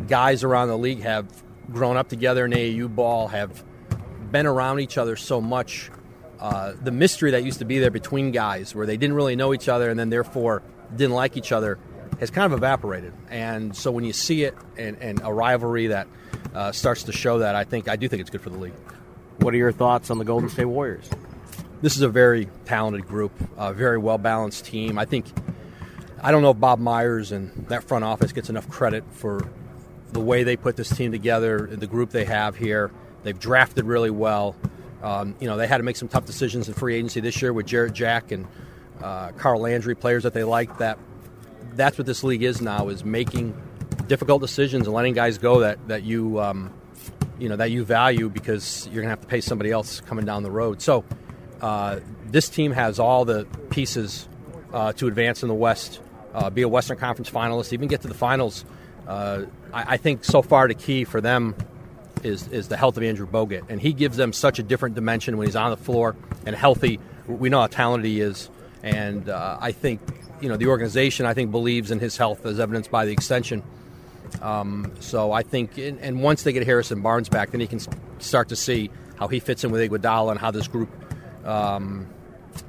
[0.07, 1.25] guys around the league have
[1.71, 3.63] grown up together in AAU ball, have
[4.31, 5.89] been around each other so much.
[6.39, 9.53] Uh, the mystery that used to be there between guys, where they didn't really know
[9.53, 10.63] each other, and then therefore
[10.95, 11.77] didn't like each other,
[12.21, 13.13] has kind of evaporated.
[13.29, 16.07] And so when you see it and, and a rivalry that
[16.53, 18.73] uh, starts to show that, I think I do think it's good for the league.
[19.39, 21.09] What are your thoughts on the Golden State Warriors?
[21.81, 24.99] This is a very talented group, a very well balanced team.
[24.99, 25.25] I think
[26.21, 29.49] I don't know if Bob Myers and that front office gets enough credit for
[30.11, 32.91] the way they put this team together, the group they have here.
[33.23, 34.55] They've drafted really well.
[35.01, 37.51] Um, you know, they had to make some tough decisions in free agency this year
[37.51, 38.47] with Jarrett Jack and
[39.01, 40.99] uh, Carl Landry, players that they liked That
[41.75, 43.55] that's what this league is now: is making
[44.07, 46.73] difficult decisions and letting guys go that that you um,
[47.39, 50.43] you know that you value because you're gonna have to pay somebody else coming down
[50.43, 50.81] the road.
[50.81, 51.03] So
[51.61, 54.27] uh, this team has all the pieces
[54.73, 56.01] uh, to advance in the West,
[56.33, 58.65] uh, be a Western Conference finalist, even get to the finals.
[59.07, 61.55] Uh, I, I, think so far the key for them
[62.23, 65.37] is is the health of Andrew Bogut, and he gives them such a different dimension
[65.37, 66.99] when he's on the floor and healthy.
[67.27, 68.49] We know how talented he is,
[68.83, 70.01] and uh, I think
[70.41, 73.63] you know the organization I think believes in his health as evidenced by the extension.
[74.41, 77.79] Um, so I think, and once they get Harrison Barnes back, then he can
[78.19, 80.89] start to see how he fits in with Iguodala and how this group,
[81.45, 82.07] um,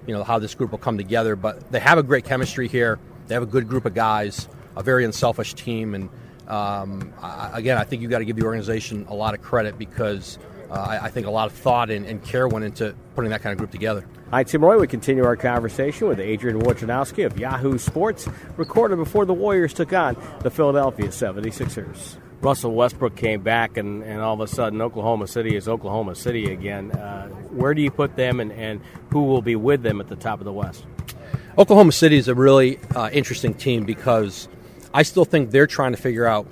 [0.06, 1.36] you know, how this group will come together.
[1.36, 2.98] But they have a great chemistry here.
[3.28, 6.10] They have a good group of guys, a very unselfish team, and
[6.48, 9.78] um, I, again, I think you've got to give the organization a lot of credit
[9.78, 10.38] because
[10.72, 13.42] uh, I, I, think a lot of thought and, and, care went into putting that
[13.42, 14.06] kind of group together.
[14.30, 14.78] Hi, Tim Roye.
[14.78, 19.92] We continue our conversation with Adrian Wojnarowski of Yahoo Sports, recorded before the Warriors took
[19.92, 22.16] on the Philadelphia 76ers.
[22.40, 26.50] Russell Westbrook came back, and, and all of a sudden, Oklahoma City is Oklahoma City
[26.50, 26.90] again.
[26.90, 28.80] Uh, where do you put them, and, and
[29.10, 30.86] who will be with them at the top of the West?
[31.58, 34.48] Oklahoma City is a really uh, interesting team because
[34.94, 36.46] I still think they're trying to figure out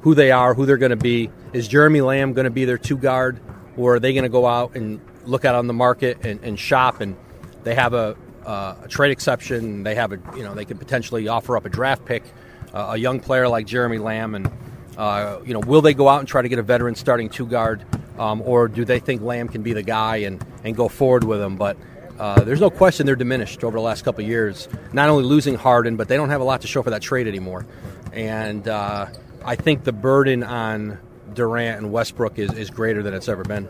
[0.00, 1.30] who they are, who they're going to be.
[1.52, 3.40] Is Jeremy Lamb going to be their two guard,
[3.76, 6.58] or are they going to go out and look out on the market and, and
[6.58, 7.00] shop?
[7.00, 7.16] And
[7.64, 9.82] they have a, uh, a trade exception.
[9.82, 12.24] They have a you know they could potentially offer up a draft pick,
[12.72, 14.50] uh, a young player like Jeremy Lamb, and
[14.96, 17.46] uh, you know will they go out and try to get a veteran starting two
[17.46, 17.84] guard,
[18.18, 21.40] um, or do they think Lamb can be the guy and and go forward with
[21.40, 21.56] him?
[21.56, 21.76] But
[22.18, 24.68] uh, there's no question they're diminished over the last couple years.
[24.92, 27.26] Not only losing Harden, but they don't have a lot to show for that trade
[27.26, 27.66] anymore.
[28.12, 29.06] And uh,
[29.44, 30.98] I think the burden on
[31.34, 33.68] Durant and Westbrook is, is greater than it's ever been.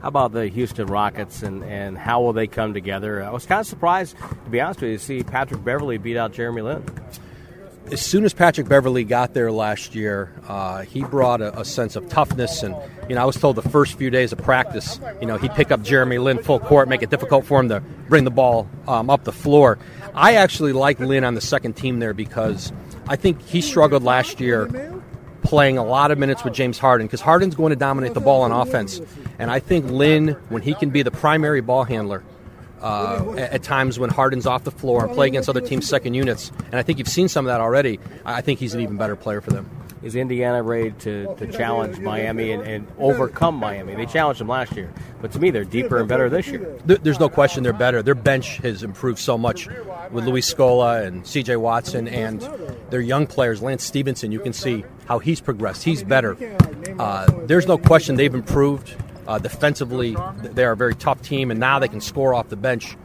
[0.00, 3.22] How about the Houston Rockets and, and how will they come together?
[3.22, 6.16] I was kind of surprised, to be honest with you, to see Patrick Beverley beat
[6.16, 6.84] out Jeremy Lin
[7.92, 11.96] as soon as Patrick Beverley got there last year, uh, he brought a, a, sense
[11.96, 12.62] of toughness.
[12.62, 12.74] And,
[13.08, 15.70] you know, I was told the first few days of practice, you know, he'd pick
[15.70, 19.10] up Jeremy Lin full court, make it difficult for him to bring the ball um,
[19.10, 19.78] up the floor.
[20.14, 22.72] I actually like Lin on the second team there because
[23.06, 24.66] I think he struggled last year
[25.48, 28.42] playing a lot of minutes with James Harden because Harden's going to dominate the ball
[28.42, 29.00] on offense.
[29.38, 32.22] And I think Lin, when he can be the primary ball handler,
[32.82, 36.52] uh, at times when Harden's off the floor and play against other teams' second units.
[36.66, 37.98] And I think you've seen some of that already.
[38.26, 39.68] I think he's an even better player for them.
[40.02, 43.94] Is Indiana ready to, to challenge Miami and, and overcome Miami?
[43.94, 46.78] They challenged them last year, but to me, they're deeper and better this year.
[46.84, 48.02] There's no question they're better.
[48.02, 49.68] Their bench has improved so much
[50.10, 51.56] with Luis Scola and C.J.
[51.56, 52.40] Watson and
[52.90, 53.60] their young players.
[53.60, 54.30] Lance Stephenson.
[54.30, 55.82] you can see how he's progressed.
[55.84, 56.36] He's better.
[56.98, 58.94] Uh, there's no question they've improved.
[59.26, 62.56] Uh, defensively, they are a very tough team, and now they can score off the
[62.56, 62.96] bench.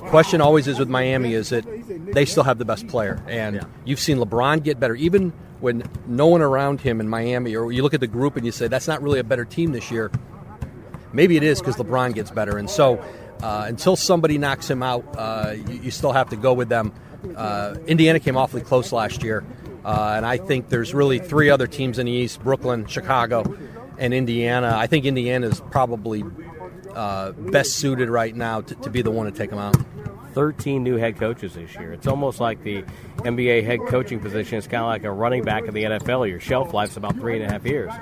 [0.00, 1.66] The question always is with Miami is that
[2.14, 3.64] they still have the best player, and yeah.
[3.84, 7.82] you've seen LeBron get better, even when no one around him in Miami, or you
[7.82, 10.10] look at the group and you say that's not really a better team this year.
[11.12, 12.98] Maybe it is because LeBron gets better, and so
[13.42, 16.94] uh, until somebody knocks him out, uh, you, you, still have to go with them.
[17.36, 19.44] Uh, Indiana came awfully close last year,
[19.84, 23.54] uh, and I think there's really three other teams in the East: Brooklyn, Chicago,
[23.98, 24.72] and Indiana.
[24.78, 26.24] I think Indiana is probably
[26.94, 29.76] uh, best suited right now to, to be the one to take them out.
[30.32, 31.92] 13 new head coaches this year.
[31.92, 32.82] It's almost like the
[33.18, 36.28] NBA head coaching position is kind of like a running back in the NFL.
[36.28, 37.92] Your shelf life's about three and a half years.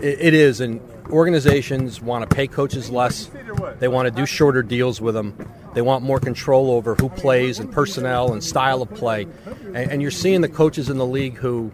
[0.00, 3.30] it, it is, and organizations want to pay coaches less.
[3.78, 5.34] They want to do shorter deals with them.
[5.74, 9.26] They want more control over who plays and personnel and style of play.
[9.66, 11.72] And, and you're seeing the coaches in the league who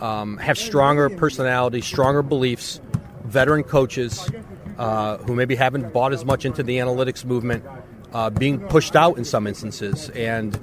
[0.00, 2.80] um, have stronger personalities, stronger beliefs,
[3.24, 4.28] veteran coaches
[4.78, 7.64] uh, who maybe haven't bought as much into the analytics movement
[8.12, 10.10] uh, being pushed out in some instances.
[10.10, 10.58] And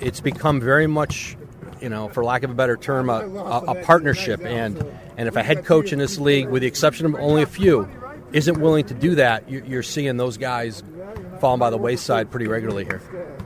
[0.00, 1.36] it's become very much,
[1.80, 4.44] you know, for lack of a better term, a, a, a partnership.
[4.44, 4.82] And,
[5.16, 7.88] and if a head coach in this league, with the exception of only a few,
[8.32, 10.82] isn't willing to do that, you're seeing those guys
[11.40, 13.00] falling by the wayside pretty regularly here.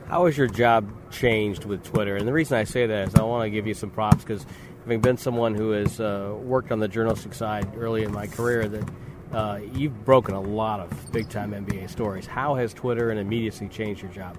[0.09, 2.17] How has your job changed with Twitter?
[2.17, 4.45] And the reason I say that is I want to give you some props because
[4.81, 8.67] having been someone who has uh, worked on the journalistic side early in my career,
[8.67, 8.89] that
[9.33, 12.25] uh, you've broken a lot of big time NBA stories.
[12.25, 14.37] How has Twitter and immediacy changed your job?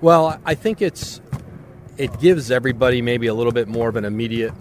[0.00, 1.20] Well, I think it's
[1.98, 4.52] it gives everybody maybe a little bit more of an immediate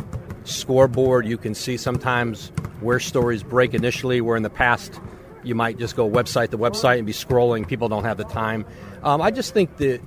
[0.46, 1.28] scoreboard.
[1.28, 5.00] You can see sometimes where stories break initially, where in the past
[5.44, 7.68] you might just go website to website and be scrolling.
[7.68, 8.66] People don't have the time.
[9.04, 10.02] Um, I just think that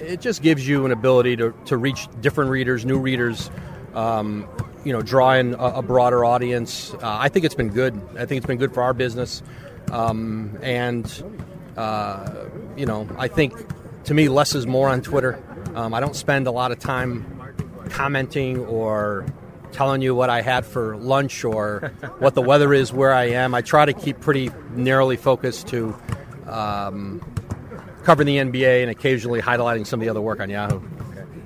[0.00, 3.50] it just gives you an ability to, to reach different readers, new readers,
[3.94, 4.46] um,
[4.84, 6.94] you know, drawing a, a broader audience.
[6.94, 7.94] Uh, I think it's been good.
[8.16, 9.42] I think it's been good for our business.
[9.90, 11.06] Um, and,
[11.76, 13.54] uh, you know, I think
[14.04, 15.42] to me, less is more on Twitter.
[15.74, 17.54] Um, I don't spend a lot of time
[17.90, 19.26] commenting or
[19.70, 23.54] telling you what I had for lunch or what the weather is where I am.
[23.54, 25.96] I try to keep pretty narrowly focused to
[26.46, 27.20] um,
[28.02, 30.80] covering the NBA and occasionally highlighting some of the other work on Yahoo.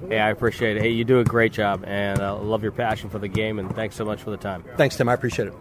[0.09, 0.83] Hey, I appreciate it.
[0.83, 3.59] Hey, you do a great job, and I uh, love your passion for the game,
[3.59, 4.65] and thanks so much for the time.
[4.77, 5.09] Thanks, Tim.
[5.09, 5.55] I appreciate it.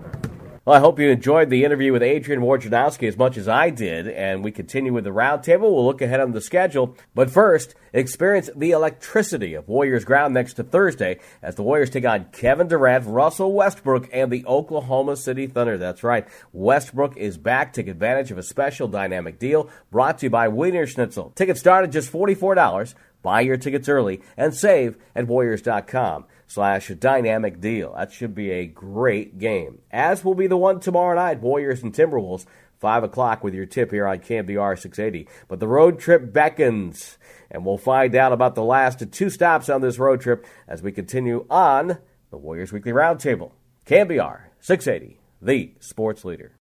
[0.65, 4.07] Well, I hope you enjoyed the interview with Adrian Wojnarowski as much as I did,
[4.07, 5.61] and we continue with the roundtable.
[5.61, 10.53] We'll look ahead on the schedule, but first, experience the electricity of Warriors ground next
[10.55, 15.47] to Thursday as the Warriors take on Kevin Durant, Russell Westbrook, and the Oklahoma City
[15.47, 15.77] Thunder.
[15.77, 17.73] That's right, Westbrook is back.
[17.73, 21.33] Take advantage of a special dynamic deal brought to you by Wienerschnitzel.
[21.35, 22.93] Tickets start at just forty-four dollars.
[23.25, 27.95] Buy your tickets early and save at Warriors.com slash dynamic deal.
[27.95, 29.79] That should be a great game.
[29.89, 32.45] As will be the one tomorrow night, Warriors and Timberwolves,
[32.77, 35.27] 5 o'clock with your tip here on KNBR 680.
[35.47, 37.17] But the road trip beckons,
[37.49, 40.91] and we'll find out about the last two stops on this road trip as we
[40.91, 41.97] continue on
[42.29, 43.53] the Warriors Weekly Roundtable.
[43.87, 46.51] KNBR 680, the sports leader.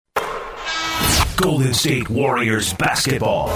[1.37, 3.51] Golden State Warriors basketball.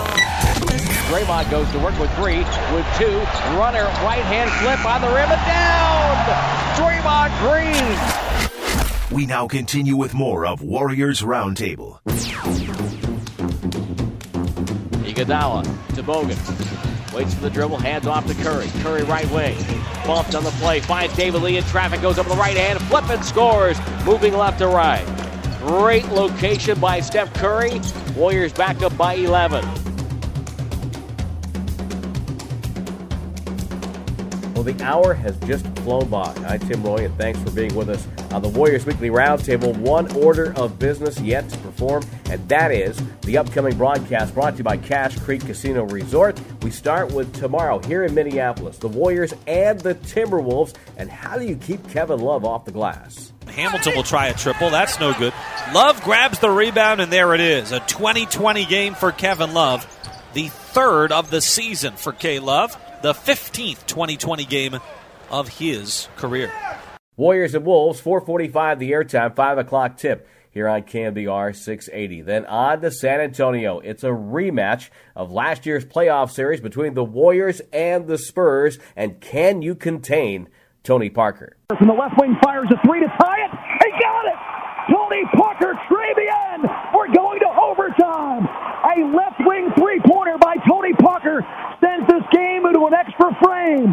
[1.09, 3.17] Draymond goes to work with three, with two.
[3.57, 6.19] Runner, right hand flip on the rim and down.
[6.77, 9.17] Draymond Green!
[9.17, 12.03] We now continue with more of Warriors Roundtable.
[15.07, 17.15] Iguodala to Bogut.
[17.15, 18.69] Waits for the dribble, hands off to Curry.
[18.83, 19.57] Curry right wing.
[20.07, 23.09] Bumped on the play, finds David Lee in traffic, goes up the right hand, flip
[23.09, 25.07] and scores, moving left to right.
[25.61, 27.81] Great location by Steph Curry.
[28.15, 29.88] Warriors back up by 11.
[34.59, 36.35] Well, the hour has just flown by.
[36.49, 39.73] I'm Tim Roye, and thanks for being with us on the Warriors Weekly Roundtable.
[39.79, 44.59] One order of business yet to perform, and that is the upcoming broadcast brought to
[44.59, 46.41] you by Cache Creek Casino Resort.
[46.63, 50.75] We start with tomorrow here in Minneapolis, the Warriors and the Timberwolves.
[50.97, 53.33] And how do you keep Kevin Love off the glass?
[53.47, 54.71] Hamilton will try a triple.
[54.71, 55.35] That's no good.
[55.73, 57.71] Love grabs the rebound, and there it is.
[57.71, 59.87] A 2020 game for Kevin Love.
[60.33, 62.77] The third of the season for K Love.
[63.01, 64.80] The 15th 2020 game
[65.30, 66.51] of his career.
[67.16, 72.22] Warriors and Wolves, 445 the airtime, 5 o'clock tip here on KNBR 680.
[72.22, 73.78] Then on to San Antonio.
[73.78, 78.80] It's a rematch of last year's playoff series between the Warriors and the Spurs.
[78.96, 80.49] And can you contain
[80.82, 81.57] Tony Parker?
[81.78, 83.51] From the left wing fires a three to tie it.
[83.84, 84.34] He got it!
[84.90, 86.66] Tony Parker, Trevian!
[86.92, 88.49] We're going to overtime!
[88.88, 91.58] A left wing three pointer by Tony Parker sends this game
[93.19, 93.93] into an extra frame.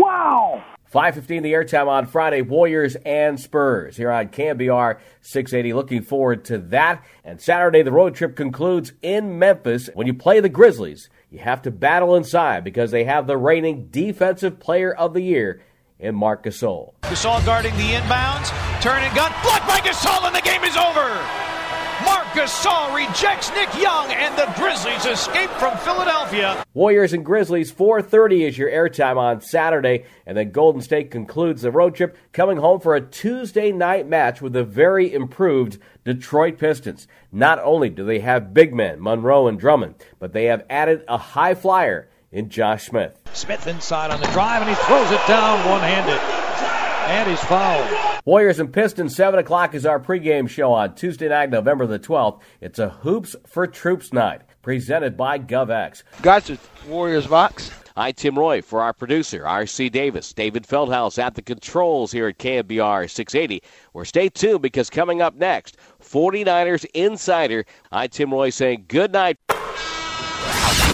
[0.00, 0.64] Wow!
[0.92, 5.72] 5.15 the airtime on Friday, Warriors and Spurs here on KNBR 680.
[5.72, 7.04] Looking forward to that.
[7.24, 9.90] And Saturday, the road trip concludes in Memphis.
[9.94, 13.88] When you play the Grizzlies, you have to battle inside because they have the reigning
[13.88, 15.60] Defensive Player of the Year
[15.98, 16.94] in Marc Gasol.
[17.02, 18.48] Gasol guarding the inbounds,
[18.80, 21.55] turn and gun, blocked by Gasol, and the game is over.
[22.04, 26.62] Marc Gasol rejects Nick Young, and the Grizzlies escape from Philadelphia.
[26.74, 31.70] Warriors and Grizzlies, 4:30 is your airtime on Saturday, and then Golden State concludes the
[31.70, 37.08] road trip, coming home for a Tuesday night match with the very improved Detroit Pistons.
[37.32, 41.16] Not only do they have big men Monroe and Drummond, but they have added a
[41.16, 43.18] high flyer in Josh Smith.
[43.32, 46.20] Smith inside on the drive, and he throws it down one-handed.
[47.08, 48.05] And he's fouled.
[48.26, 52.40] Warriors and Pistons, 7 o'clock is our pregame show on Tuesday night, November the 12th.
[52.60, 56.02] It's a Hoops for Troops night, presented by GovX.
[56.22, 56.58] Gotcha,
[56.88, 57.70] Warriors Vox.
[57.96, 59.90] Hi, Tim Roye for our producer, R.C.
[59.90, 60.32] Davis.
[60.32, 63.62] David Feldhouse at the controls here at KNBR 680.
[63.92, 67.64] Where stay tuned because coming up next, 49ers Insider.
[67.92, 69.38] I, Tim Roye saying good night.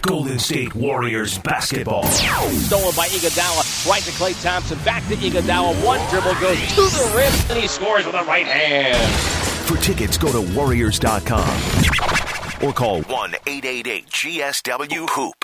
[0.02, 2.04] Golden State Warriors basketball.
[2.04, 3.88] Stolen by Iguodala.
[3.88, 4.78] Right to Klay Thompson.
[4.84, 5.84] Back to Iguodala.
[5.84, 8.96] One dribble goes to the rim, and he scores with a right hand.
[9.66, 11.48] For tickets, go to Warriors.com
[12.62, 15.41] or call 1 888 GSW Hoop.